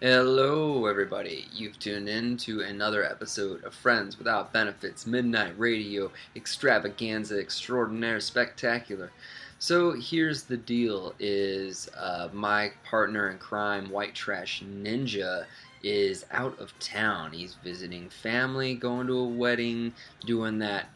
Hello, 0.00 0.86
everybody. 0.86 1.48
You've 1.52 1.80
tuned 1.80 2.08
in 2.08 2.36
to 2.36 2.60
another 2.60 3.04
episode 3.04 3.64
of 3.64 3.74
Friends 3.74 4.16
Without 4.16 4.52
Benefits 4.52 5.08
Midnight 5.08 5.58
Radio 5.58 6.12
Extravaganza 6.36 7.40
Extraordinaire 7.40 8.20
Spectacular. 8.20 9.10
So 9.58 9.90
here's 9.94 10.44
the 10.44 10.56
deal: 10.56 11.14
is 11.18 11.88
uh, 11.98 12.28
my 12.32 12.70
partner 12.84 13.30
in 13.30 13.38
crime, 13.38 13.90
White 13.90 14.14
Trash 14.14 14.62
Ninja, 14.62 15.46
is 15.82 16.24
out 16.30 16.56
of 16.60 16.78
town. 16.78 17.32
He's 17.32 17.56
visiting 17.64 18.08
family, 18.08 18.76
going 18.76 19.08
to 19.08 19.18
a 19.18 19.24
wedding, 19.28 19.92
doing 20.24 20.60
that 20.60 20.90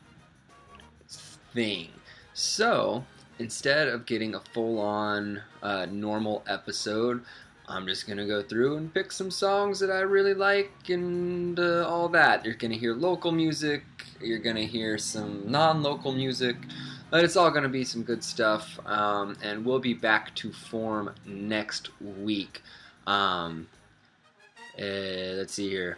thing. 1.53 1.89
So 2.35 3.05
instead 3.41 3.89
of 3.89 4.07
getting 4.07 4.37
a 4.37 4.41
full-on 4.55 5.43
uh, 5.61 5.87
normal 5.91 6.45
episode, 6.47 7.25
I'm 7.73 7.87
just 7.87 8.07
gonna 8.07 8.27
go 8.27 8.43
through 8.43 8.77
and 8.77 8.93
pick 8.93 9.11
some 9.11 9.31
songs 9.31 9.81
that 9.81 9.91
I 9.91 10.01
really 10.01 10.35
like 10.35 10.71
and 10.89 11.59
uh, 11.59 11.89
all 11.89 12.09
that. 12.11 12.45
You're 12.45 12.55
gonna 12.55 12.75
hear 12.75 12.95
local 12.95 13.33
music. 13.33 13.83
You're 14.21 14.41
gonna 14.41 14.65
hear 14.65 14.99
some 14.99 15.51
non-local 15.51 16.13
music. 16.13 16.57
But 17.11 17.25
it's 17.25 17.37
all 17.37 17.51
gonna 17.51 17.71
be 17.71 17.85
some 17.85 18.03
good 18.03 18.23
stuff. 18.23 18.79
Um, 18.85 19.39
and 19.43 19.65
we'll 19.65 19.79
be 19.79 19.95
back 19.95 20.35
to 20.37 20.53
form 20.53 21.15
next 21.25 21.89
week. 22.01 22.63
Um, 23.07 23.69
uh, 24.79 25.37
let's 25.39 25.55
see 25.55 25.71
here. 25.71 25.97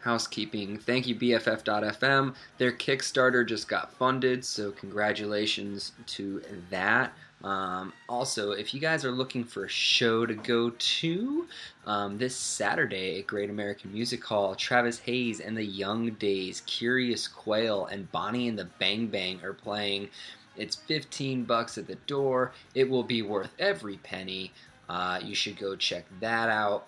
Housekeeping. 0.00 0.78
Thank 0.78 1.06
you, 1.06 1.14
BFF.FM. 1.14 2.34
Their 2.58 2.72
Kickstarter 2.72 3.46
just 3.46 3.68
got 3.68 3.92
funded, 3.92 4.44
so 4.44 4.72
congratulations 4.72 5.92
to 6.06 6.42
that. 6.70 7.12
Um, 7.44 7.92
also, 8.08 8.50
if 8.50 8.74
you 8.74 8.80
guys 8.80 9.04
are 9.04 9.12
looking 9.12 9.44
for 9.44 9.64
a 9.64 9.68
show 9.68 10.26
to 10.26 10.34
go 10.34 10.70
to, 10.70 11.46
um, 11.86 12.18
this 12.18 12.34
Saturday 12.34 13.20
at 13.20 13.26
Great 13.28 13.48
American 13.48 13.92
Music 13.92 14.24
Hall, 14.24 14.54
Travis 14.56 14.98
Hayes 15.00 15.38
and 15.40 15.56
the 15.56 15.64
Young 15.64 16.10
Days, 16.12 16.62
Curious 16.66 17.28
Quail, 17.28 17.86
and 17.86 18.10
Bonnie 18.10 18.48
and 18.48 18.58
the 18.58 18.64
Bang 18.64 19.06
Bang 19.06 19.40
are 19.44 19.52
playing. 19.52 20.08
It's 20.56 20.74
15 20.74 21.44
bucks 21.44 21.78
at 21.78 21.86
the 21.86 21.94
door. 21.94 22.52
It 22.74 22.90
will 22.90 23.04
be 23.04 23.22
worth 23.22 23.54
every 23.58 23.98
penny. 23.98 24.52
Uh, 24.88 25.20
you 25.22 25.34
should 25.36 25.58
go 25.58 25.76
check 25.76 26.04
that 26.20 26.48
out. 26.48 26.86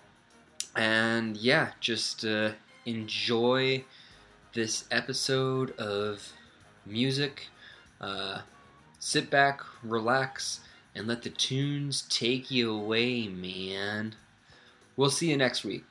And 0.75 1.37
yeah, 1.37 1.71
just 1.79 2.25
uh, 2.25 2.51
enjoy 2.85 3.85
this 4.53 4.83
episode 4.91 5.71
of 5.77 6.33
music. 6.85 7.47
Uh, 8.01 8.41
sit 9.01 9.31
back, 9.31 9.61
relax, 9.83 10.61
and 10.95 11.07
let 11.07 11.23
the 11.23 11.29
tunes 11.29 12.03
take 12.03 12.51
you 12.51 12.71
away, 12.71 13.27
man. 13.27 14.13
We'll 14.95 15.09
see 15.09 15.31
you 15.31 15.37
next 15.37 15.65
week. 15.65 15.83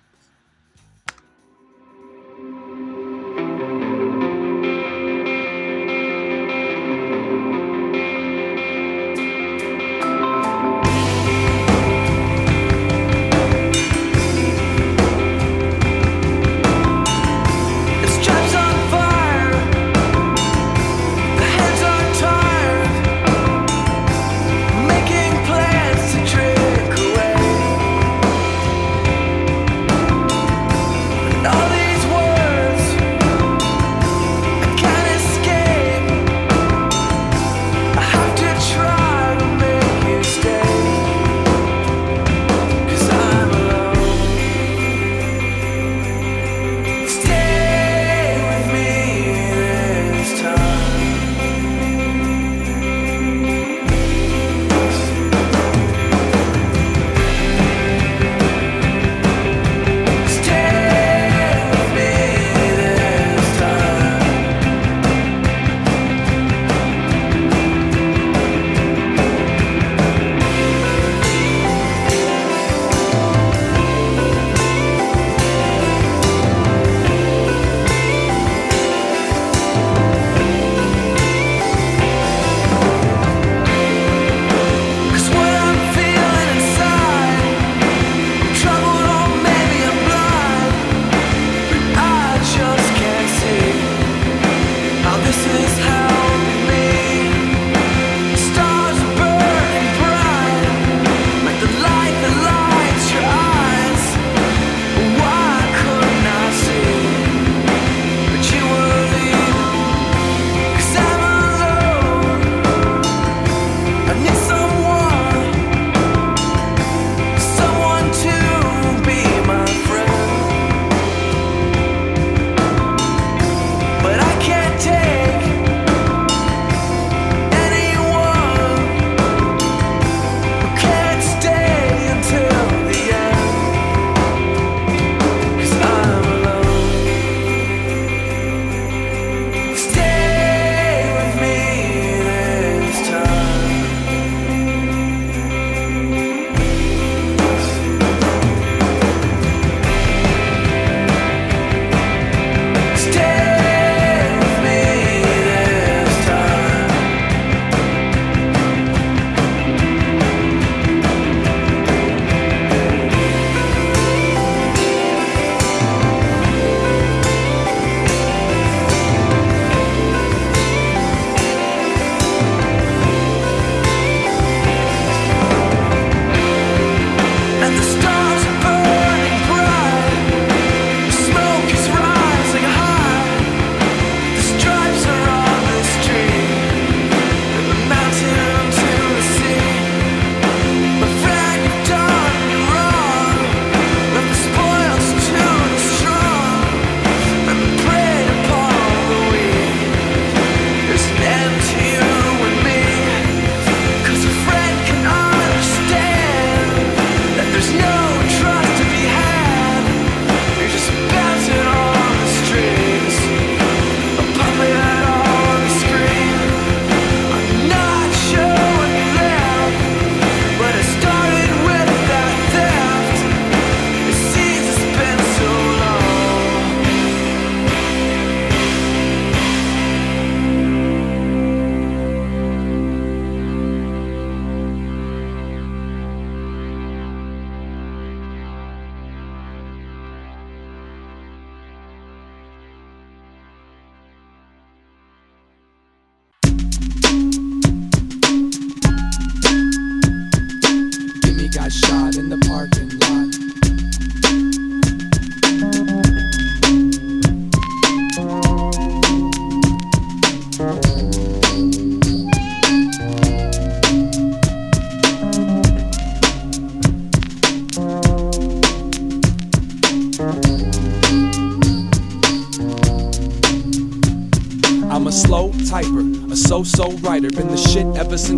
shot 251.70 252.16
in 252.16 252.28
the 252.28 252.36
parking 252.38 252.89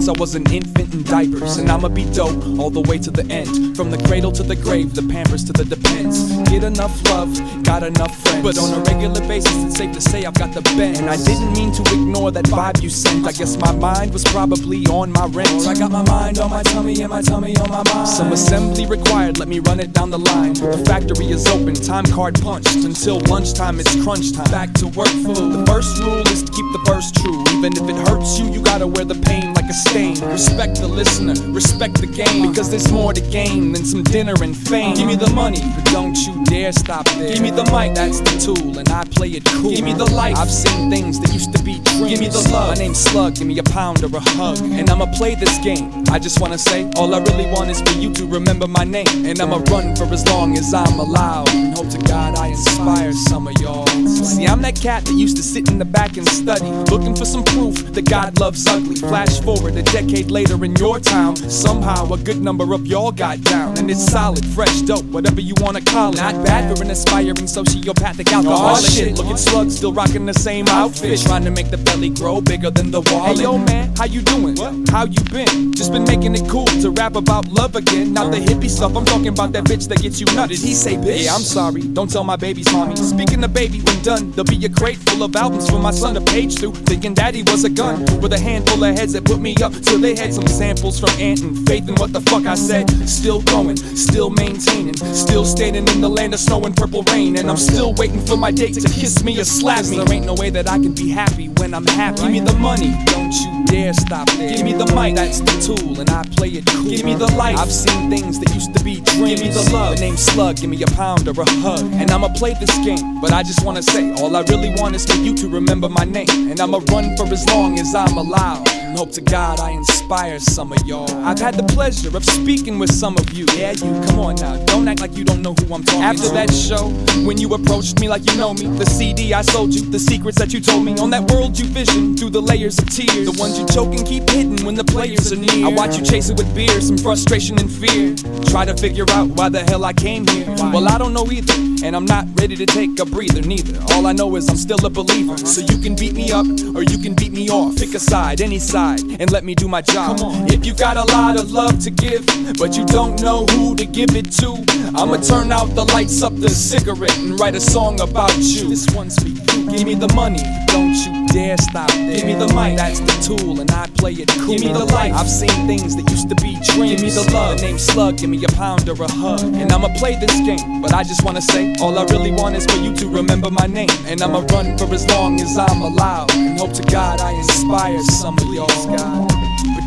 since 0.02 0.18
I 0.18 0.20
was 0.20 0.34
an 0.34 0.50
infant 0.52 0.92
in 0.94 1.04
diapers. 1.04 1.58
And 1.58 1.70
I'ma 1.70 1.88
be 1.88 2.04
dope 2.12 2.58
all 2.58 2.70
the 2.70 2.80
way 2.80 2.98
to 2.98 3.10
the 3.10 3.24
end. 3.30 3.76
From 3.76 3.90
the 3.90 3.98
cradle 4.08 4.32
to 4.32 4.42
the 4.42 4.56
grave, 4.56 4.94
the 4.94 5.02
pampers 5.02 5.44
to 5.44 5.52
the 5.52 5.64
depends. 5.64 6.32
Get 6.50 6.64
enough 6.64 6.94
love, 7.08 7.30
got 7.72 7.82
enough 7.84 8.14
friends. 8.22 8.42
But 8.42 8.58
on 8.58 8.68
a 8.78 8.80
regular 8.84 9.20
basis, 9.26 9.56
it's 9.64 9.76
safe 9.76 9.92
to 9.92 10.00
say 10.00 10.24
I've 10.26 10.34
got 10.34 10.52
the 10.52 10.60
bend. 10.76 10.98
And 10.98 11.08
I 11.08 11.16
didn't 11.16 11.52
mean 11.54 11.72
to 11.72 11.82
ignore 11.94 12.30
that 12.30 12.44
vibe 12.46 12.82
you 12.82 12.90
sent. 12.90 13.26
I 13.26 13.32
guess 13.32 13.56
my 13.56 13.72
mind 13.72 14.12
was 14.12 14.24
probably 14.24 14.84
on 14.86 15.10
my 15.10 15.26
rent. 15.26 15.66
I 15.66 15.74
got 15.74 15.90
my 15.90 16.02
mind 16.02 16.38
on 16.38 16.50
my 16.50 16.62
tummy 16.62 17.00
and 17.00 17.08
my 17.08 17.22
tummy 17.22 17.56
on 17.56 17.70
my 17.70 17.82
mind. 17.90 18.08
Some 18.08 18.30
assembly 18.32 18.84
required, 18.84 19.38
let 19.38 19.48
me 19.48 19.58
run 19.60 19.80
it 19.80 19.92
down 19.94 20.10
the 20.10 20.18
line. 20.18 20.52
The 20.52 20.82
factory 20.86 21.30
is 21.30 21.46
open, 21.46 21.74
time 21.74 22.04
card 22.04 22.34
punched. 22.42 22.84
Until 22.84 23.20
lunchtime, 23.20 23.80
it's 23.80 23.94
crunch 24.02 24.32
time. 24.32 24.50
Back 24.50 24.74
to 24.74 24.86
work 24.88 25.14
full. 25.24 25.48
The 25.56 25.64
first 25.66 25.98
rule 26.02 26.26
is 26.28 26.42
to 26.42 26.52
keep 26.52 26.68
the 26.76 26.82
verse 26.84 27.10
true. 27.10 27.40
Even 27.56 27.72
if 27.72 27.88
it 27.88 27.96
hurts 28.08 28.38
you, 28.38 28.52
you 28.52 28.60
gotta 28.60 28.86
wear 28.86 29.06
the 29.06 29.20
pain 29.30 29.54
like 29.54 29.68
a 29.70 29.76
stain. 29.86 30.20
Respect 30.28 30.76
the 30.76 30.88
listener, 30.88 31.36
respect 31.52 31.94
the 32.04 32.06
game. 32.06 32.50
Because 32.50 32.68
there's 32.68 32.92
more 32.92 33.14
to 33.14 33.22
gain 33.38 33.72
than 33.72 33.84
some 33.84 34.02
dinner 34.02 34.34
and 34.42 34.54
fame. 34.54 34.94
Give 34.94 35.06
me 35.06 35.16
the 35.16 35.30
money, 35.30 35.62
but 35.74 35.84
don't 35.86 36.16
you 36.26 36.44
dare 36.44 36.72
stop 36.72 37.06
there. 37.16 37.32
Give 37.32 37.40
me 37.40 37.50
the 37.50 37.61
mic, 37.70 37.94
that's 37.94 38.20
the 38.20 38.34
tool, 38.40 38.78
and 38.78 38.88
I 38.88 39.04
play 39.04 39.28
it 39.28 39.44
cool. 39.44 39.70
Give 39.70 39.84
me 39.84 39.92
the 39.92 40.10
life, 40.12 40.36
I've 40.36 40.50
seen 40.50 40.90
things 40.90 41.20
that 41.20 41.32
used 41.32 41.52
to 41.54 41.62
be 41.62 41.78
dreams. 41.80 42.10
Give 42.10 42.20
me 42.20 42.28
the 42.28 42.48
love, 42.52 42.70
my 42.70 42.74
name's 42.74 42.98
Slug, 42.98 43.36
give 43.36 43.46
me 43.46 43.58
a 43.58 43.62
pound 43.62 44.02
or 44.02 44.16
a 44.16 44.20
hug. 44.20 44.58
And 44.60 44.88
I'ma 44.88 45.06
play 45.16 45.34
this 45.34 45.58
game. 45.58 46.04
I 46.10 46.18
just 46.18 46.40
wanna 46.40 46.58
say, 46.58 46.88
all 46.96 47.14
I 47.14 47.18
really 47.18 47.46
want 47.46 47.70
is 47.70 47.80
for 47.80 47.98
you 47.98 48.12
to 48.14 48.26
remember 48.26 48.66
my 48.66 48.84
name. 48.84 49.26
And 49.26 49.40
I'ma 49.40 49.62
run 49.70 49.94
for 49.96 50.04
as 50.04 50.26
long 50.28 50.56
as 50.56 50.72
I'm 50.74 50.98
allowed. 50.98 51.48
And 51.50 51.76
hope 51.76 51.88
to 51.90 51.98
God 51.98 52.38
I 52.38 52.48
inspire 52.48 53.12
some 53.12 53.48
of 53.48 53.54
y'all. 53.60 53.86
See, 54.06 54.46
I'm 54.46 54.62
that 54.62 54.80
cat 54.80 55.04
that 55.04 55.14
used 55.14 55.36
to 55.36 55.42
sit 55.42 55.70
in 55.70 55.78
the 55.78 55.84
back 55.84 56.16
and 56.16 56.28
study, 56.28 56.70
looking 56.90 57.14
for 57.14 57.24
some 57.24 57.44
proof 57.44 57.92
that 57.92 58.08
God 58.08 58.38
loves 58.40 58.66
ugly. 58.66 58.96
Flash 58.96 59.40
forward 59.40 59.76
a 59.76 59.82
decade 59.82 60.30
later 60.30 60.64
in 60.64 60.76
your 60.76 61.00
town, 61.00 61.36
somehow 61.36 62.12
a 62.12 62.18
good 62.18 62.40
number 62.40 62.72
of 62.72 62.86
y'all 62.86 63.12
got 63.12 63.40
down. 63.42 63.78
And 63.78 63.90
it's 63.90 64.04
solid, 64.04 64.44
fresh, 64.44 64.80
dope, 64.82 65.04
whatever 65.06 65.40
you 65.40 65.54
wanna 65.58 65.80
call 65.80 66.12
it. 66.12 66.16
Not 66.16 66.44
bad 66.44 66.76
for 66.76 66.82
an 66.82 66.90
aspiring 66.90 67.46
sociopathic 67.52 68.32
alcoholic. 68.32 68.82
Oh, 68.82 68.88
shit, 68.88 69.18
Looking 69.18 69.36
Slug 69.36 69.70
still 69.70 69.92
rocking 69.92 70.24
the 70.24 70.34
same 70.34 70.66
outfit, 70.68 71.20
trying 71.20 71.44
to 71.44 71.50
make 71.50 71.70
the 71.70 71.76
belly 71.76 72.08
grow 72.08 72.40
bigger 72.40 72.70
than 72.70 72.90
the 72.90 73.02
wall. 73.02 73.26
Hey 73.26 73.42
yo, 73.42 73.58
man, 73.58 73.94
how 73.96 74.06
you 74.06 74.22
doing? 74.22 74.56
How 74.88 75.04
you 75.04 75.22
been? 75.30 75.72
Just 75.72 75.92
been 75.92 76.04
making 76.04 76.34
it 76.34 76.48
cool 76.48 76.64
to 76.80 76.90
rap 76.90 77.14
about 77.14 77.46
love 77.48 77.76
again. 77.76 78.14
Not 78.14 78.32
the 78.32 78.38
hippie 78.38 78.70
stuff, 78.70 78.96
I'm 78.96 79.04
talking 79.04 79.28
about 79.28 79.52
that 79.52 79.64
bitch 79.64 79.86
that 79.88 80.00
gets 80.00 80.18
you 80.18 80.26
nutted. 80.26 80.48
Did 80.48 80.60
he 80.60 80.74
say 80.74 80.94
bitch? 80.96 81.24
Yeah, 81.24 81.34
I'm 81.34 81.42
sorry, 81.42 81.82
don't 81.82 82.10
tell 82.10 82.24
my 82.24 82.36
baby's 82.36 82.72
mommy. 82.72 82.96
Speaking 82.96 83.44
of 83.44 83.52
baby, 83.52 83.80
when 83.80 84.02
done, 84.02 84.30
there'll 84.30 84.44
be 84.44 84.64
a 84.64 84.70
crate 84.70 84.98
full 84.98 85.22
of 85.22 85.36
albums 85.36 85.68
for 85.68 85.78
my 85.78 85.90
son 85.90 86.14
to 86.14 86.20
page 86.20 86.58
through. 86.58 86.72
Thinking 86.88 87.12
daddy 87.14 87.42
was 87.42 87.64
a 87.64 87.70
gun 87.70 88.00
with 88.20 88.32
a 88.32 88.38
handful 88.38 88.82
of 88.82 88.96
heads 88.96 89.12
that 89.12 89.24
put 89.24 89.40
me 89.40 89.54
up 89.62 89.72
till 89.82 89.98
they 89.98 90.14
had 90.14 90.32
some 90.32 90.46
samples 90.46 90.98
from 90.98 91.10
Ant 91.20 91.42
and 91.42 91.66
Faith 91.68 91.86
and 91.88 91.98
what 91.98 92.12
the 92.12 92.20
fuck 92.22 92.46
I 92.46 92.54
said. 92.54 92.88
Still 93.06 93.42
going, 93.42 93.76
still 93.76 94.30
maintaining, 94.30 94.96
still 94.96 95.44
standing 95.44 95.86
in 95.88 96.00
the 96.00 96.08
land 96.08 96.32
of 96.32 96.40
snow 96.40 96.62
and 96.64 96.74
purple 96.74 97.02
rain. 97.10 97.31
And 97.36 97.50
I'm 97.50 97.56
still 97.56 97.92
waiting 97.94 98.20
for 98.24 98.36
my 98.36 98.50
date 98.50 98.74
to 98.74 98.88
kiss 98.88 99.22
me 99.24 99.40
or 99.40 99.44
slap 99.44 99.84
me. 99.86 99.96
There 99.96 100.12
ain't 100.12 100.26
no 100.26 100.34
way 100.34 100.50
that 100.50 100.68
I 100.68 100.78
can 100.78 100.92
be 100.92 101.08
happy 101.10 101.48
when 101.58 101.74
I'm 101.74 101.86
happy. 101.86 102.22
Give 102.22 102.30
me 102.30 102.40
the 102.40 102.54
money, 102.54 102.92
don't 103.06 103.32
you 103.32 103.62
dare 103.66 103.92
stop 103.94 104.28
there. 104.32 104.54
Give 104.54 104.64
me 104.64 104.74
the 104.74 104.86
mic, 104.94 105.14
that's 105.14 105.40
the 105.40 105.56
tool, 105.64 105.98
and 105.98 106.08
I 106.10 106.22
play 106.36 106.48
it 106.48 106.66
cool. 106.66 106.84
Give 106.90 107.04
me 107.04 107.14
the 107.14 107.26
life, 107.34 107.56
I've 107.56 107.72
seen 107.72 108.10
things 108.10 108.38
that 108.40 108.54
used 108.54 108.74
to 108.76 108.84
be 108.84 109.00
dreams. 109.00 109.40
Give 109.40 109.40
me 109.40 109.48
the 109.48 109.70
love, 109.72 109.96
the 109.96 110.02
name 110.02 110.16
Slug, 110.16 110.56
give 110.56 110.68
me 110.70 110.82
a 110.82 110.86
pound 110.88 111.26
or 111.26 111.40
a 111.40 111.50
hug. 111.64 111.80
And 111.94 112.10
I'ma 112.10 112.28
play 112.34 112.54
this 112.54 112.72
game, 112.84 113.20
but 113.20 113.32
I 113.32 113.42
just 113.42 113.64
wanna 113.64 113.82
say, 113.82 114.12
all 114.20 114.36
I 114.36 114.42
really 114.42 114.74
want 114.76 114.94
is 114.94 115.06
for 115.06 115.16
you 115.16 115.34
to 115.36 115.48
remember 115.48 115.88
my 115.88 116.04
name. 116.04 116.28
And 116.50 116.60
I'ma 116.60 116.80
run 116.90 117.16
for 117.16 117.26
as 117.26 117.46
long 117.48 117.78
as 117.78 117.94
I'm 117.94 118.16
allowed. 118.18 118.68
And 118.68 118.98
hope 118.98 119.12
to 119.12 119.22
God 119.22 119.58
I 119.58 119.70
inspire 119.70 120.38
some 120.38 120.70
of 120.72 120.86
y'all. 120.86 121.10
I've 121.24 121.38
had 121.38 121.54
the 121.54 121.64
pleasure 121.74 122.14
of 122.14 122.24
speaking 122.24 122.78
with 122.78 122.92
some 122.92 123.16
of 123.16 123.32
you. 123.32 123.46
Yeah, 123.56 123.72
you, 123.72 123.90
come 124.06 124.18
on 124.18 124.34
now, 124.36 124.62
don't 124.66 124.86
act 124.86 125.00
like 125.00 125.16
you 125.16 125.24
don't 125.24 125.40
know 125.40 125.54
who 125.54 125.74
I'm 125.74 125.82
talking 125.82 126.02
After 126.02 126.28
to. 126.28 126.34
that 126.34 126.52
show, 126.52 126.92
when 127.24 127.38
you 127.38 127.52
approached 127.54 128.00
me 128.00 128.08
like 128.08 128.28
you 128.30 128.36
know 128.36 128.54
me, 128.54 128.66
the 128.78 128.86
CD 128.86 129.32
I 129.34 129.42
sold 129.42 129.74
you, 129.74 129.82
the 129.82 129.98
secrets 129.98 130.38
that 130.38 130.52
you 130.52 130.60
told 130.60 130.84
me, 130.84 130.96
on 130.98 131.10
that 131.10 131.30
world 131.30 131.58
you 131.58 131.66
vision 131.66 132.16
through 132.16 132.30
the 132.30 132.40
layers 132.40 132.78
of 132.78 132.88
tears, 132.90 133.30
the 133.30 133.36
ones 133.38 133.58
you 133.58 133.66
choke 133.66 133.94
and 133.94 134.06
keep 134.06 134.28
hidden 134.28 134.64
when 134.64 134.74
the 134.74 134.84
players 134.84 135.32
are 135.32 135.36
near. 135.36 135.66
I 135.66 135.68
watch 135.68 135.96
you 135.96 136.04
chase 136.04 136.28
it 136.30 136.36
with 136.36 136.52
beer, 136.54 136.80
some 136.80 136.98
frustration 136.98 137.58
and 137.58 137.70
fear. 137.70 138.14
Try 138.50 138.64
to 138.64 138.74
figure 138.74 139.06
out 139.10 139.28
why 139.28 139.48
the 139.48 139.60
hell 139.60 139.84
I 139.84 139.92
came 139.92 140.26
here. 140.26 140.46
Well, 140.72 140.88
I 140.88 140.98
don't 140.98 141.12
know 141.12 141.26
either, 141.30 141.54
and 141.86 141.94
I'm 141.94 142.06
not 142.06 142.26
ready 142.40 142.56
to 142.56 142.66
take 142.66 142.98
a 142.98 143.04
breather 143.04 143.42
neither. 143.42 143.78
All 143.94 144.06
I 144.06 144.12
know 144.12 144.34
is 144.36 144.48
I'm 144.48 144.56
still 144.56 144.84
a 144.84 144.90
believer. 144.90 145.36
So 145.38 145.60
you 145.60 145.78
can 145.78 145.94
beat 145.94 146.14
me 146.14 146.32
up 146.32 146.46
or 146.74 146.82
you 146.82 146.98
can 146.98 147.14
beat 147.14 147.32
me 147.32 147.48
off. 147.50 147.76
Pick 147.76 147.94
a 147.94 148.00
side, 148.00 148.40
any 148.40 148.58
side, 148.58 149.00
and 149.00 149.30
let 149.30 149.44
me 149.44 149.54
do 149.54 149.68
my 149.68 149.82
job. 149.82 150.18
If 150.50 150.66
you 150.66 150.74
got 150.74 150.96
a 150.96 151.04
lot 151.12 151.38
of 151.38 151.52
love 151.52 151.78
to 151.80 151.90
give, 151.90 152.26
but 152.58 152.76
you 152.76 152.84
don't 152.86 153.20
know 153.22 153.46
who 153.46 153.76
to 153.76 153.86
give 153.86 154.16
it 154.16 154.32
to, 154.42 154.50
I'ma 154.96 155.18
turn 155.18 155.52
out 155.52 155.74
the 155.74 155.84
lights 155.84 156.22
up 156.22 156.34
the 156.36 156.48
cigarette 156.48 157.11
and 157.18 157.38
write 157.38 157.54
a 157.54 157.60
song 157.60 158.00
about 158.00 158.36
you. 158.38 158.68
This 158.68 158.86
one's 158.94 159.16
for 159.18 159.28
you. 159.28 159.40
Give 159.70 159.86
me 159.86 159.94
the 159.94 160.12
money, 160.14 160.42
don't 160.68 160.94
you 160.94 161.26
dare 161.28 161.56
stop 161.58 161.90
there. 161.90 162.16
Give 162.16 162.26
me 162.26 162.34
the 162.34 162.48
mic, 162.54 162.76
that's 162.76 163.00
the 163.00 163.36
tool, 163.36 163.60
and 163.60 163.70
I 163.70 163.86
play 163.98 164.12
it 164.12 164.28
cool. 164.28 164.56
Give 164.56 164.64
me 164.64 164.72
the 164.72 164.84
life, 164.84 165.14
I've 165.14 165.28
seen 165.28 165.66
things 165.66 165.96
that 165.96 166.10
used 166.10 166.28
to 166.28 166.34
be 166.36 166.58
dreams. 166.74 167.00
Give 167.00 167.02
me 167.02 167.10
the 167.10 167.30
love, 167.32 167.58
the 167.58 167.66
name 167.66 167.78
Slug, 167.78 168.18
give 168.18 168.30
me 168.30 168.42
a 168.44 168.52
pound 168.52 168.88
or 168.88 169.00
a 169.02 169.10
hug. 169.10 169.42
And 169.42 169.72
I'ma 169.72 169.88
play 169.98 170.16
this 170.16 170.34
game, 170.40 170.82
but 170.82 170.92
I 170.92 171.02
just 171.02 171.24
wanna 171.24 171.42
say, 171.42 171.74
all 171.80 171.98
I 171.98 172.04
really 172.04 172.32
want 172.32 172.56
is 172.56 172.66
for 172.66 172.78
you 172.78 172.94
to 172.96 173.08
remember 173.08 173.50
my 173.50 173.66
name. 173.66 173.90
And 174.06 174.22
I'ma 174.22 174.40
run 174.50 174.76
for 174.78 174.92
as 174.92 175.06
long 175.08 175.40
as 175.40 175.56
I'm 175.58 175.82
allowed. 175.82 176.32
And 176.34 176.58
hope 176.58 176.72
to 176.74 176.82
God 176.82 177.20
I 177.20 177.32
inspire 177.32 178.02
some 178.02 178.38
of 178.38 178.54
y'all. 178.54 179.41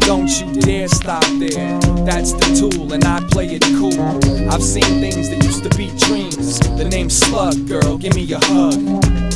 Don't 0.05 0.29
you 0.39 0.61
dare 0.61 0.87
stop 0.87 1.25
there. 1.39 1.79
That's 2.05 2.33
the 2.33 2.69
tool, 2.69 2.93
and 2.93 3.03
I 3.03 3.21
play 3.31 3.47
it 3.47 3.63
cool. 3.79 3.99
I've 4.51 4.61
seen 4.61 5.01
things 5.01 5.29
that 5.29 5.43
used 5.43 5.63
to 5.63 5.69
be 5.75 5.87
dreams. 5.97 6.59
The 6.77 6.85
name 6.87 7.09
Slug, 7.09 7.67
girl, 7.67 7.97
give 7.97 8.13
me 8.13 8.31
a 8.31 8.39
hug. 8.39 9.34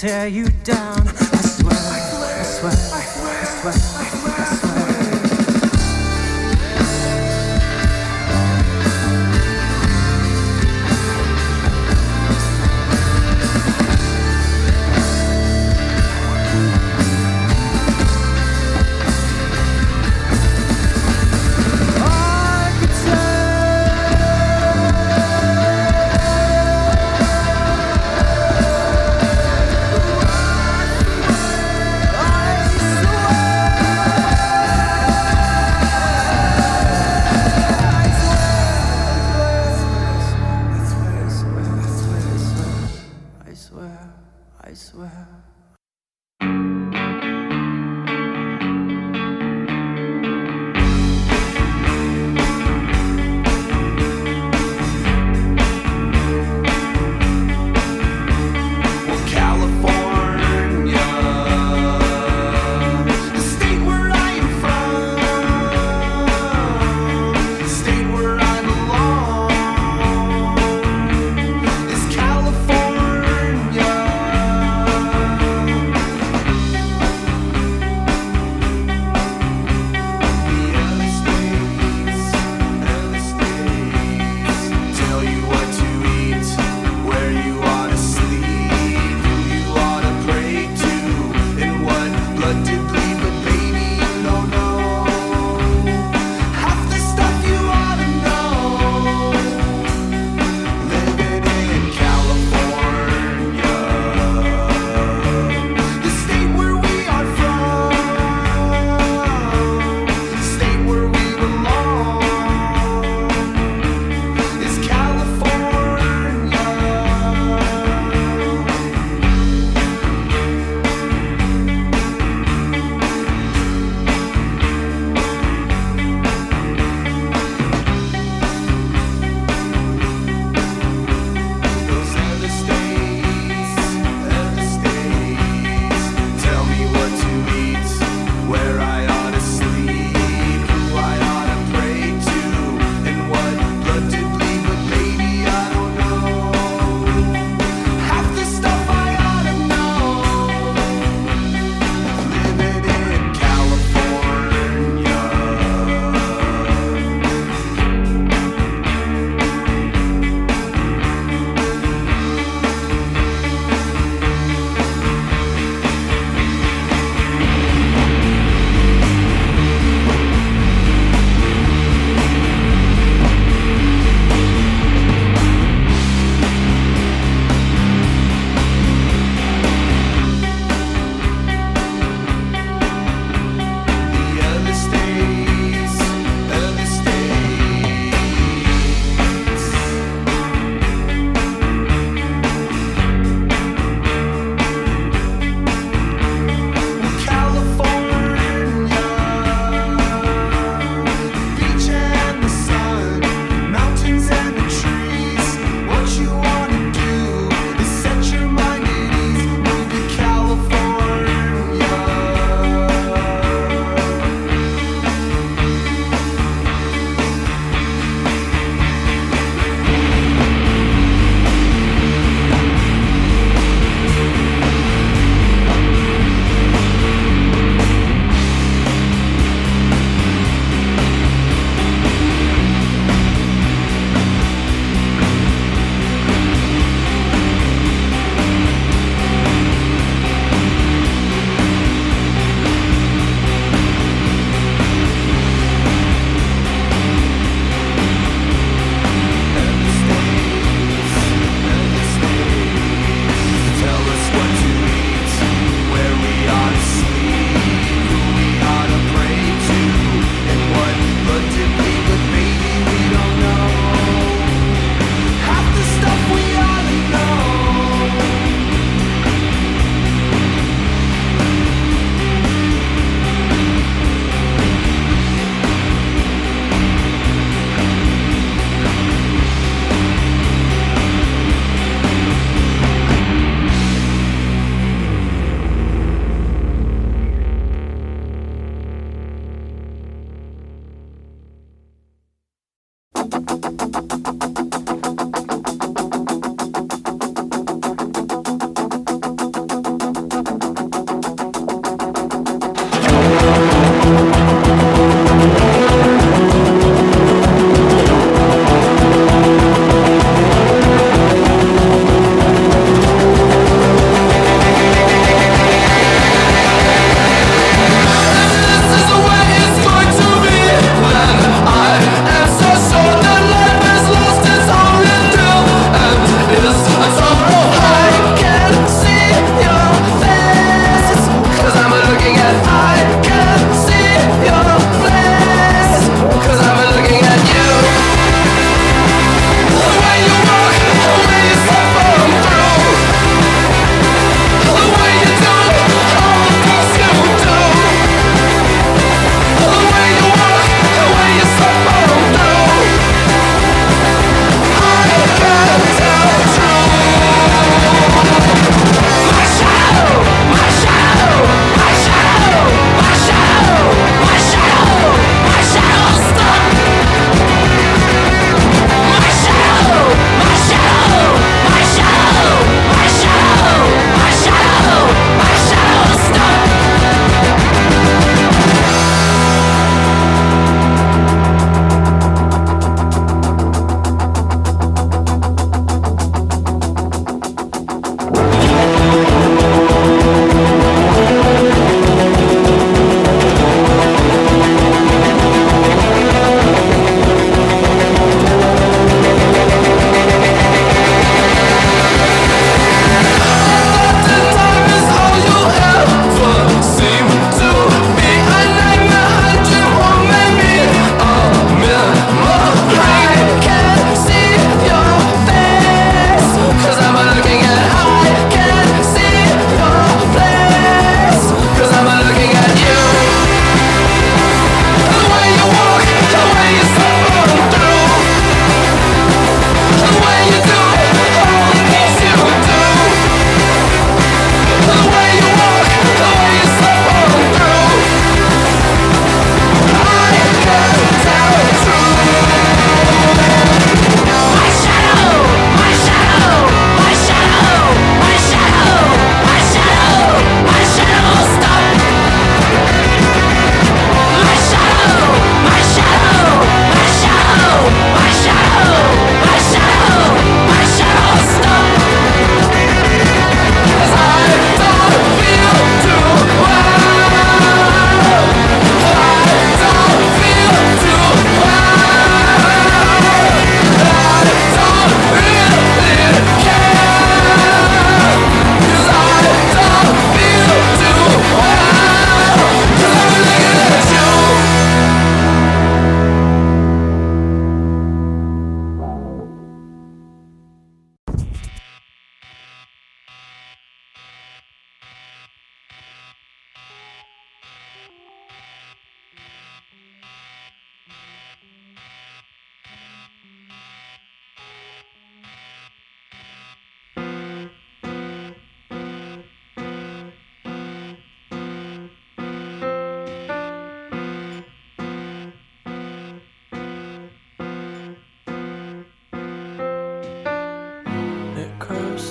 Tear 0.00 0.26
you 0.26 0.39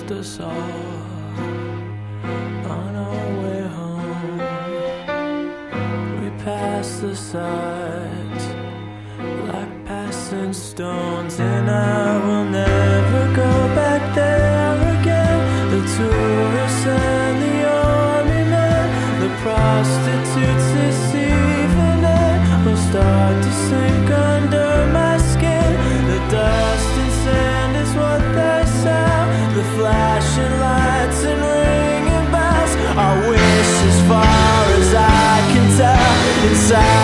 left 0.09 0.21
us 0.21 0.39
all 0.39 0.49
on 2.71 2.95
our 2.95 3.43
way 3.43 3.61
home. 3.67 4.37
We 6.21 6.29
passed 6.43 7.01
the 7.01 7.15
site 7.15 8.43
like 9.47 9.85
passing 9.85 10.53
stones, 10.53 11.39
and 11.39 11.69
I 11.69 12.25
will 12.25 12.45
never. 12.45 12.88
inside. 36.49 36.98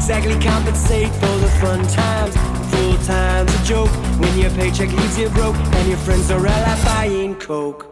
Exactly 0.00 0.32
compensate 0.40 1.12
for 1.16 1.36
the 1.40 1.48
fun 1.60 1.86
times. 1.88 2.34
Full 2.70 2.96
time's 3.04 3.54
a 3.54 3.64
joke 3.64 3.90
when 4.18 4.38
your 4.38 4.48
paycheck 4.52 4.90
leaves 4.90 5.18
you 5.18 5.28
broke 5.28 5.54
and 5.54 5.88
your 5.88 5.98
friends 5.98 6.30
are 6.30 6.38
all 6.38 6.48
out 6.48 6.84
buying 6.86 7.34
coke. 7.34 7.86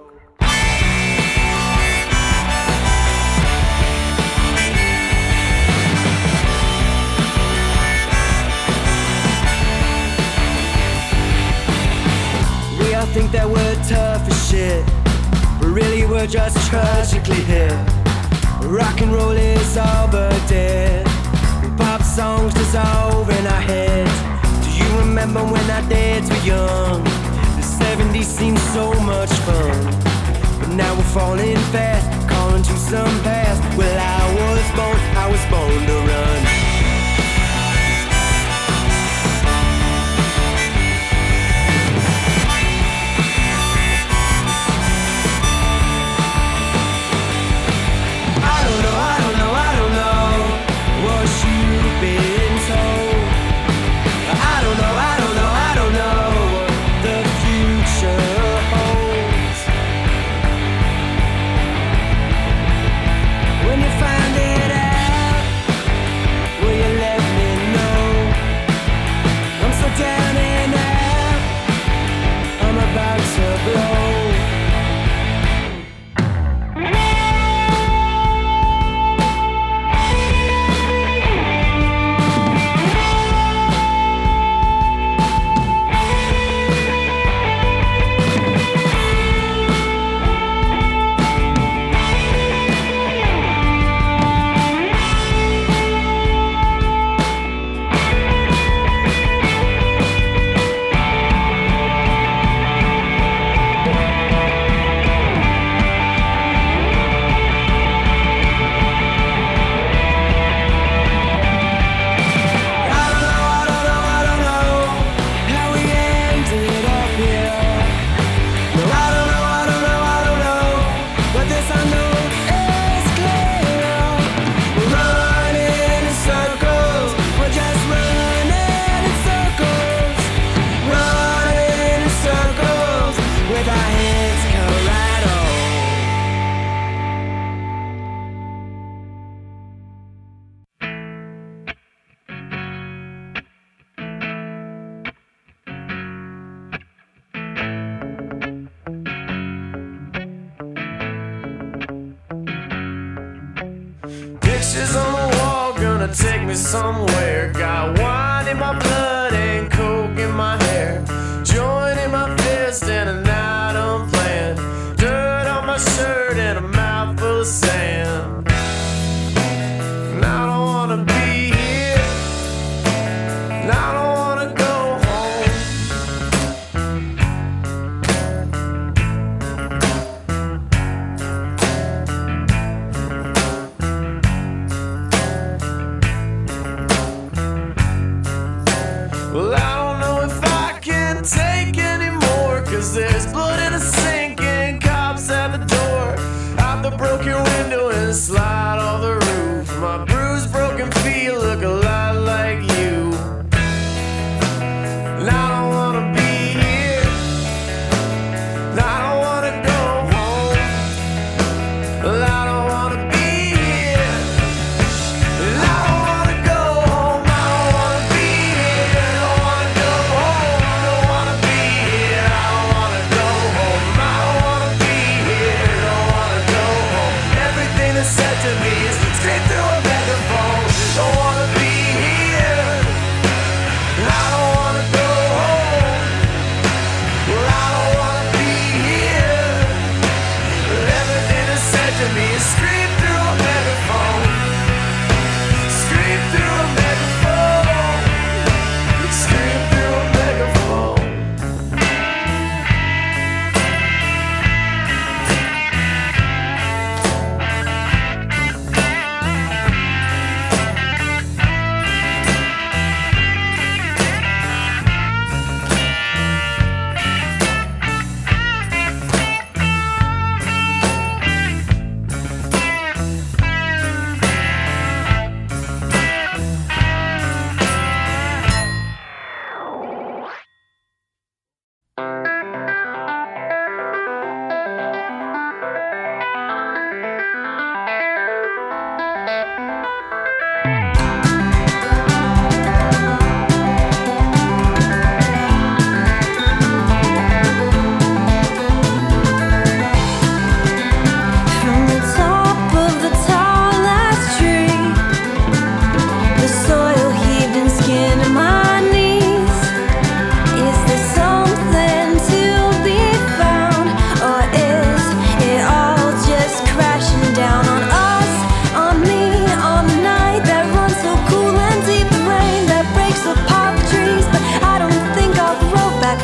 We 12.81 12.95
all 12.95 13.05
think 13.13 13.33
that 13.33 13.47
we're 13.47 13.75
tough 13.85 14.27
as 14.27 14.49
shit, 14.49 14.83
but 15.61 15.69
really 15.69 16.07
we're 16.07 16.27
just 16.27 16.57
tragically 16.71 17.45
hit. 17.45 17.71
Rock 18.63 18.99
and 19.03 19.13
roll 19.13 19.33
is 19.33 19.77
all 19.77 20.09
but 20.09 20.33
dead. 20.49 21.08
Songs 22.19 22.53
dissolve 22.53 23.31
in 23.31 23.47
our 23.47 23.61
heads. 23.61 24.11
Do 24.67 24.71
you 24.77 24.99
remember 24.99 25.39
when 25.39 25.71
our 25.71 25.89
dads 25.89 26.29
were 26.29 26.45
young? 26.45 27.05
The 27.55 27.63
70s 27.63 28.25
seemed 28.25 28.59
so 28.75 28.93
much 29.03 29.31
fun. 29.47 29.85
But 30.59 30.71
now 30.71 30.97
we're 30.97 31.13
falling 31.15 31.57
fast, 31.71 32.29
calling 32.29 32.65
to 32.65 32.77
some 32.77 33.23
past. 33.23 33.63
Well, 33.79 33.99
I 34.01 34.35
was 34.35 34.67
born, 34.77 34.99
I 35.17 35.29
was 35.31 35.45
born 35.47 35.87
to 35.87 35.97
run. 36.11 36.68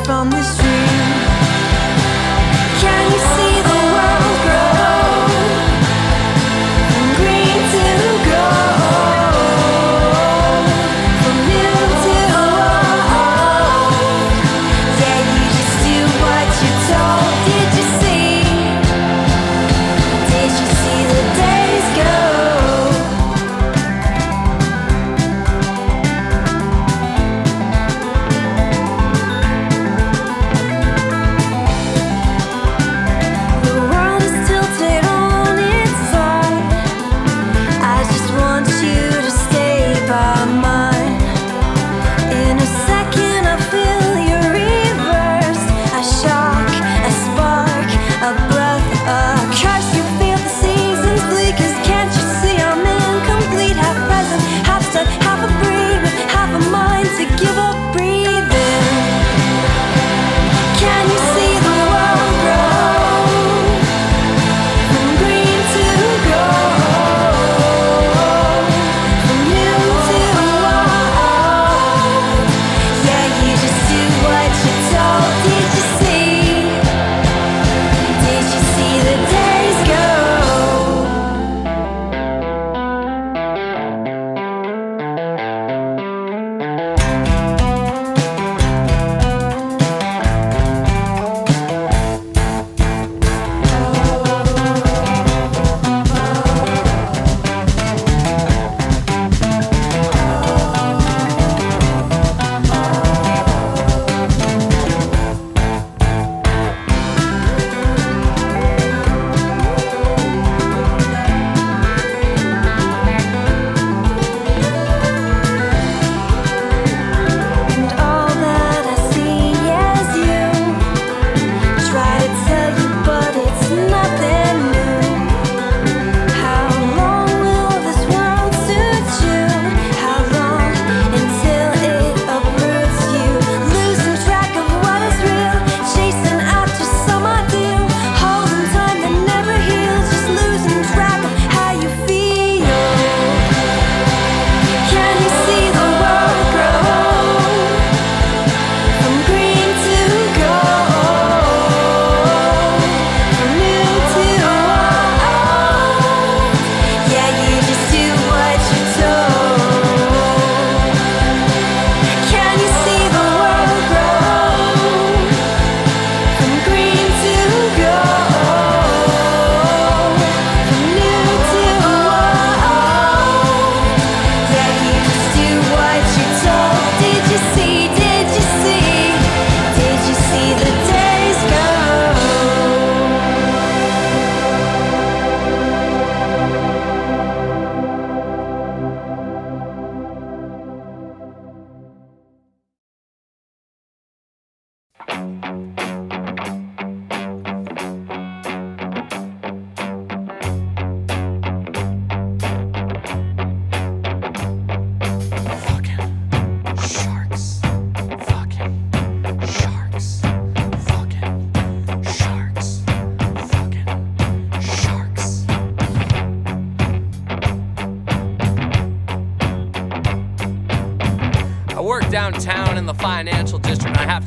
from 0.04 0.28
this 0.30 0.63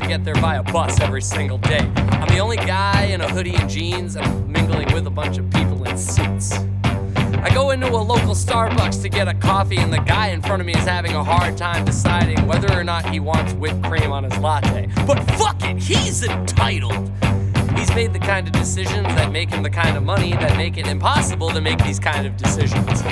get 0.07 0.23
there 0.23 0.35
by 0.35 0.55
a 0.55 0.63
bus 0.63 1.01
every 1.01 1.21
single 1.21 1.57
day. 1.57 1.91
I'm 1.95 2.29
the 2.29 2.39
only 2.39 2.55
guy 2.55 3.05
in 3.05 3.19
a 3.19 3.29
hoodie 3.29 3.55
and 3.55 3.69
jeans, 3.69 4.15
I'm 4.15 4.49
mingling 4.49 4.93
with 4.93 5.05
a 5.05 5.09
bunch 5.09 5.37
of 5.37 5.49
people 5.51 5.83
in 5.83 5.97
suits. 5.97 6.53
I 7.43 7.51
go 7.53 7.71
into 7.71 7.87
a 7.87 7.97
local 7.97 8.33
Starbucks 8.33 9.01
to 9.01 9.09
get 9.09 9.27
a 9.27 9.33
coffee, 9.33 9.77
and 9.77 9.91
the 9.91 9.99
guy 9.99 10.29
in 10.29 10.41
front 10.41 10.61
of 10.61 10.65
me 10.65 10.73
is 10.73 10.85
having 10.85 11.13
a 11.13 11.23
hard 11.23 11.57
time 11.57 11.83
deciding 11.83 12.47
whether 12.47 12.71
or 12.71 12.85
not 12.85 13.09
he 13.09 13.19
wants 13.19 13.51
whipped 13.53 13.83
cream 13.83 14.13
on 14.13 14.23
his 14.23 14.37
latte. 14.37 14.87
But 15.05 15.19
fuck 15.31 15.61
it, 15.63 15.77
he's 15.77 16.23
entitled. 16.23 17.11
He's 17.77 17.93
made 17.93 18.13
the 18.13 18.19
kind 18.19 18.47
of 18.47 18.53
decisions 18.53 19.07
that 19.07 19.31
make 19.33 19.49
him 19.49 19.61
the 19.61 19.69
kind 19.69 19.97
of 19.97 20.03
money 20.03 20.31
that 20.31 20.55
make 20.55 20.77
it 20.77 20.87
impossible 20.87 21.49
to 21.49 21.59
make 21.59 21.83
these 21.83 21.99
kind 21.99 22.25
of 22.25 22.37
decisions. 22.37 23.03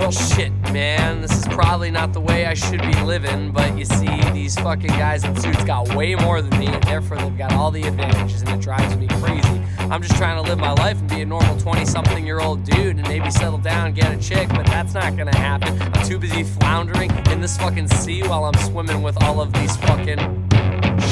Well, 0.00 0.10
shit, 0.10 0.50
man, 0.72 1.20
this 1.20 1.30
is 1.30 1.46
probably 1.48 1.90
not 1.90 2.14
the 2.14 2.20
way 2.20 2.46
I 2.46 2.54
should 2.54 2.80
be 2.80 2.94
living, 3.02 3.52
but 3.52 3.76
you 3.76 3.84
see, 3.84 4.08
these 4.32 4.58
fucking 4.58 4.88
guys 4.88 5.24
in 5.24 5.36
suits 5.36 5.62
got 5.64 5.94
way 5.94 6.14
more 6.14 6.40
than 6.40 6.58
me, 6.58 6.68
and 6.68 6.82
therefore 6.84 7.18
they've 7.18 7.36
got 7.36 7.52
all 7.52 7.70
the 7.70 7.82
advantages, 7.82 8.40
and 8.40 8.48
it 8.48 8.60
drives 8.60 8.96
me 8.96 9.06
crazy. 9.20 9.62
I'm 9.78 10.00
just 10.00 10.16
trying 10.16 10.42
to 10.42 10.48
live 10.48 10.58
my 10.58 10.72
life 10.72 10.98
and 10.98 11.08
be 11.10 11.20
a 11.20 11.26
normal 11.26 11.54
20 11.58 11.84
something 11.84 12.24
year 12.24 12.40
old 12.40 12.64
dude 12.64 12.96
and 12.96 13.02
maybe 13.02 13.30
settle 13.30 13.58
down 13.58 13.88
and 13.88 13.94
get 13.94 14.10
a 14.10 14.16
chick, 14.16 14.48
but 14.48 14.64
that's 14.64 14.94
not 14.94 15.18
gonna 15.18 15.36
happen. 15.36 15.80
I'm 15.82 16.08
too 16.08 16.18
busy 16.18 16.44
floundering 16.44 17.10
in 17.26 17.42
this 17.42 17.58
fucking 17.58 17.88
sea 17.88 18.22
while 18.22 18.46
I'm 18.46 18.58
swimming 18.70 19.02
with 19.02 19.22
all 19.22 19.38
of 19.38 19.52
these 19.52 19.76
fucking 19.76 20.48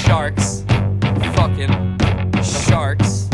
sharks. 0.07 0.65
Fucking 1.37 1.99
sharks. 2.43 3.28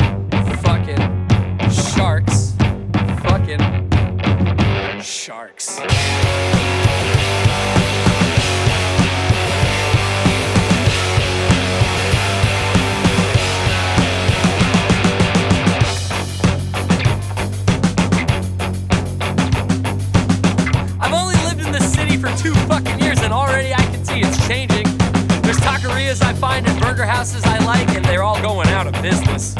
Sharks. 5.24 5.78
I've 21.00 21.14
only 21.14 21.36
lived 21.36 21.62
in 21.62 21.72
this 21.72 21.90
city 21.90 22.18
for 22.18 22.28
two 22.36 22.52
fucking 22.66 22.98
years 22.98 23.20
and 23.22 23.32
already 23.32 23.72
I 23.72 23.78
can 23.78 24.04
see 24.04 24.20
it's 24.20 24.46
changing. 24.46 24.84
There's 25.40 25.56
taquerias 25.56 26.20
I 26.20 26.34
find 26.34 26.66
and 26.68 26.78
burger 26.82 27.06
houses 27.06 27.42
I 27.46 27.64
like 27.64 27.88
and 27.96 28.04
they're 28.04 28.22
all 28.22 28.42
going 28.42 28.68
out 28.68 28.86
of 28.86 28.92
business. 29.00 29.54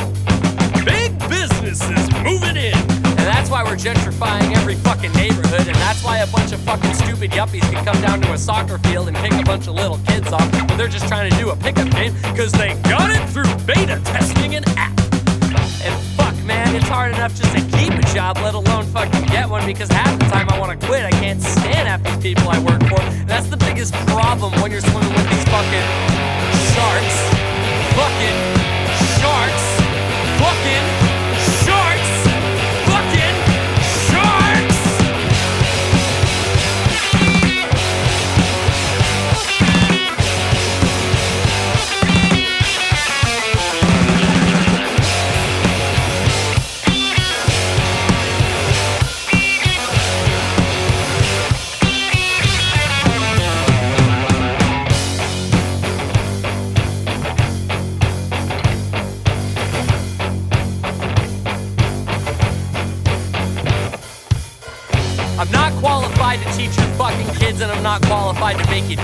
Big 0.85 1.19
businesses 1.31 2.13
moving 2.23 2.57
in. 2.57 3.04
That's 3.45 3.53
why 3.53 3.63
we're 3.63 3.77
gentrifying 3.77 4.57
every 4.57 4.75
fucking 4.77 5.13
neighborhood 5.13 5.69
and 5.69 5.77
that's 5.77 6.03
why 6.03 6.21
a 6.21 6.27
bunch 6.29 6.53
of 6.53 6.61
fucking 6.61 6.95
stupid 6.95 7.31
yuppies 7.33 7.61
can 7.71 7.85
come 7.85 8.01
down 8.01 8.23
to 8.23 8.33
a 8.33 8.39
soccer 8.39 8.79
field 8.79 9.07
and 9.07 9.15
pick 9.19 9.33
a 9.35 9.43
bunch 9.43 9.67
of 9.67 9.75
little 9.75 9.99
kids 10.07 10.33
off 10.33 10.51
when 10.67 10.79
they're 10.79 10.89
just 10.89 11.07
trying 11.09 11.31
to 11.31 11.37
do 11.37 11.51
a 11.51 11.57
pickup 11.57 11.91
game 11.91 12.15
because 12.33 12.53
they 12.53 12.73
got 12.89 13.11
it 13.11 13.21
through 13.29 13.45
beta 13.67 14.01
testing 14.03 14.55
an 14.55 14.65
app. 14.79 14.99
And 15.85 15.95
fuck, 16.17 16.35
man, 16.47 16.75
it's 16.75 16.89
hard 16.89 17.13
enough 17.13 17.35
just 17.35 17.55
to 17.55 17.61
keep 17.77 17.93
a 17.93 18.15
job, 18.15 18.39
let 18.39 18.55
alone 18.55 18.87
fucking 18.87 19.27
get 19.27 19.47
one, 19.47 19.67
because 19.67 19.91
half 19.91 20.19
the 20.19 20.25
time 20.25 20.49
I 20.49 20.59
want 20.59 20.81
to 20.81 20.87
quit. 20.87 21.05
I 21.05 21.11
can't 21.11 21.43
stand 21.43 21.87
half 21.87 22.03
these 22.03 22.35
people 22.35 22.49
I 22.49 22.59
work 22.61 22.81
for. 22.89 22.97
That's 23.27 23.49
the 23.49 23.59
biggest 23.59 23.93
problem 24.09 24.59
when 24.63 24.71
you're 24.71 24.81
swimming 24.81 25.13
with 25.13 25.29
these 25.29 25.45
fucking 25.53 25.85
sharks. 26.73 27.17
Fucking 27.93 28.54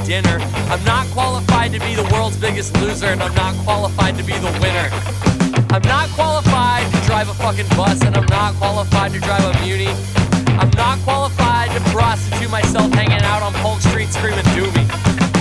dinner. 0.04 0.38
I'm 0.70 0.82
not 0.84 1.06
qualified 1.08 1.72
to 1.72 1.80
be 1.80 1.94
the 1.94 2.08
world's 2.12 2.36
biggest 2.36 2.74
loser, 2.80 3.06
and 3.06 3.22
I'm 3.22 3.34
not 3.34 3.54
qualified 3.64 4.16
to 4.18 4.24
be 4.24 4.32
the 4.32 4.52
winner. 4.60 4.88
I'm 5.70 5.82
not 5.82 6.08
qualified 6.10 6.90
to 6.92 6.98
drive 7.06 7.28
a 7.28 7.34
fucking 7.34 7.68
bus, 7.76 8.02
and 8.02 8.16
I'm 8.16 8.26
not 8.26 8.54
qualified 8.54 9.12
to 9.12 9.20
drive 9.20 9.44
a 9.44 9.54
Muni. 9.64 9.88
I'm 10.58 10.70
not 10.76 10.98
qualified 11.00 11.70
to 11.72 11.80
prostitute 11.90 12.50
myself 12.50 12.92
hanging 12.92 13.22
out 13.22 13.42
on 13.42 13.52
Polk 13.64 13.80
Street 13.80 14.08
screaming 14.08 14.44
do 14.54 14.66
me. 14.72 14.84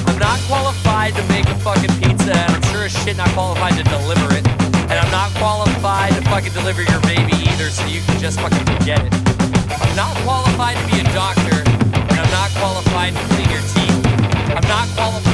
I'm 0.07 0.19
not 0.19 0.39
qualified 0.47 1.15
to 1.15 1.23
make 1.27 1.45
a 1.47 1.55
fucking 1.59 1.91
pizza, 2.01 2.33
and 2.33 2.51
I'm 2.55 2.63
sure 2.71 2.85
as 2.85 2.93
shit 3.03 3.17
not 3.17 3.29
qualified 3.29 3.73
to 3.77 3.83
deliver 3.83 4.35
it. 4.35 4.47
And 4.89 4.97
I'm 4.97 5.11
not 5.11 5.31
qualified 5.35 6.13
to 6.13 6.21
fucking 6.29 6.53
deliver 6.53 6.83
your 6.83 7.01
baby 7.01 7.33
either, 7.49 7.69
so 7.69 7.85
you 7.85 8.01
can 8.01 8.19
just 8.19 8.39
fucking 8.39 8.65
forget 8.65 9.03
it. 9.05 9.13
I'm 9.69 9.95
not 9.95 10.15
qualified 10.23 10.77
to 10.77 10.85
be 10.93 10.99
a 11.01 11.07
doctor, 11.13 11.68
not 14.79 14.87
qualified 14.95 15.28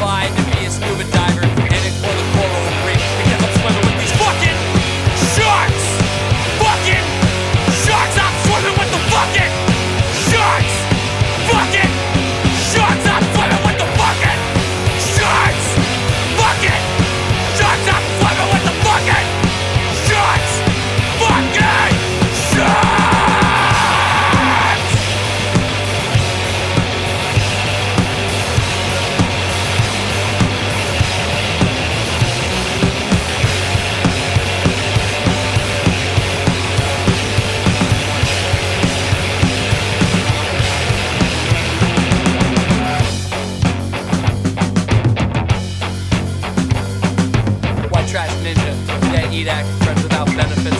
ninja. 48.45 48.73
Yeah, 49.11 49.31
eat 49.33 49.47
act, 49.47 49.67
friends 49.83 50.03
without 50.03 50.27
benefits. 50.27 50.74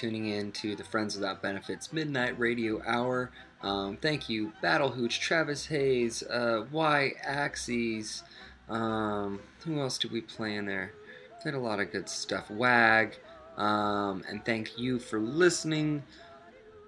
Tuning 0.00 0.28
in 0.28 0.50
to 0.52 0.74
the 0.74 0.82
Friends 0.82 1.14
Without 1.14 1.42
Benefits 1.42 1.92
Midnight 1.92 2.38
Radio 2.38 2.80
Hour. 2.86 3.30
Um, 3.60 3.98
thank 3.98 4.30
you, 4.30 4.50
Battlehooch, 4.62 5.20
Travis 5.20 5.66
Hayes, 5.66 6.22
uh, 6.22 6.64
Y 6.72 7.12
Axes. 7.22 8.22
Um, 8.70 9.40
who 9.62 9.78
else 9.78 9.98
did 9.98 10.10
we 10.10 10.22
play 10.22 10.56
in 10.56 10.64
there? 10.64 10.94
Did 11.44 11.52
a 11.52 11.58
lot 11.58 11.80
of 11.80 11.92
good 11.92 12.08
stuff. 12.08 12.50
Wag. 12.50 13.18
Um, 13.58 14.24
and 14.26 14.42
thank 14.42 14.78
you 14.78 14.98
for 14.98 15.20
listening. 15.20 16.02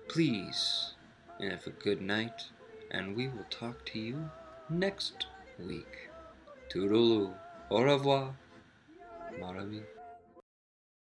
Please, 0.08 0.94
have 1.38 1.66
a 1.66 1.70
good 1.70 2.00
night, 2.00 2.44
and 2.90 3.14
we 3.14 3.28
will 3.28 3.44
talk 3.50 3.84
to 3.92 3.98
you 3.98 4.30
next 4.70 5.26
week. 5.58 6.08
Toodaloo. 6.70 7.34
Au 7.70 7.82
revoir. 7.82 8.34
Ami. 9.42 9.82